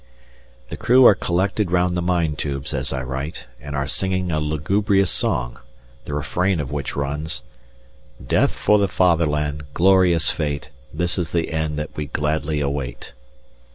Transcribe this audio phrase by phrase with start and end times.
[0.69, 4.39] The crew are collected round the mine tubes as I write, and are singing a
[4.39, 5.59] lugubrious song,
[6.05, 7.43] the refrain of which runs:
[8.25, 9.61] "Death for the Fatherland!
[9.75, 13.13] Glorious fate, This is the end that we gladly await."